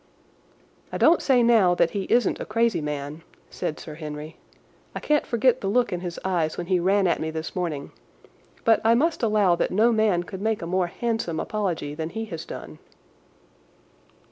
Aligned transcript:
"I 0.91 0.97
don't 0.97 1.21
say 1.21 1.43
now 1.43 1.75
that 1.75 1.91
he 1.91 2.05
isn't 2.09 2.39
a 2.39 2.45
crazy 2.47 2.81
man," 2.81 3.21
said 3.51 3.79
Sir 3.79 3.93
Henry; 3.93 4.37
"I 4.95 4.99
can't 4.99 5.27
forget 5.27 5.61
the 5.61 5.67
look 5.67 5.93
in 5.93 5.99
his 5.99 6.19
eyes 6.25 6.57
when 6.57 6.65
he 6.65 6.79
ran 6.79 7.05
at 7.05 7.19
me 7.21 7.29
this 7.29 7.55
morning, 7.55 7.91
but 8.65 8.81
I 8.83 8.95
must 8.95 9.21
allow 9.21 9.55
that 9.57 9.69
no 9.69 9.91
man 9.91 10.23
could 10.23 10.41
make 10.41 10.63
a 10.63 10.65
more 10.65 10.87
handsome 10.87 11.39
apology 11.39 11.93
than 11.93 12.09
he 12.09 12.25
has 12.25 12.45
done." 12.45 12.79